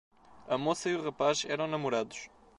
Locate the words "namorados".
1.67-2.27